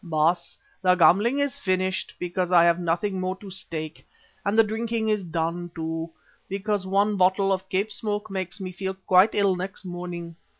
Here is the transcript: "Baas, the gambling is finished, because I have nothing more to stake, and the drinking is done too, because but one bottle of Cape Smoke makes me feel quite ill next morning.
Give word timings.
"Baas, 0.03 0.57
the 0.81 0.95
gambling 0.95 1.37
is 1.37 1.59
finished, 1.59 2.15
because 2.17 2.51
I 2.51 2.63
have 2.63 2.79
nothing 2.79 3.19
more 3.19 3.35
to 3.35 3.51
stake, 3.51 4.03
and 4.43 4.57
the 4.57 4.63
drinking 4.63 5.09
is 5.09 5.23
done 5.23 5.69
too, 5.75 6.09
because 6.49 6.85
but 6.85 6.89
one 6.89 7.17
bottle 7.17 7.53
of 7.53 7.69
Cape 7.69 7.91
Smoke 7.91 8.31
makes 8.31 8.59
me 8.59 8.71
feel 8.71 8.95
quite 8.95 9.35
ill 9.35 9.55
next 9.55 9.85
morning. 9.85 10.37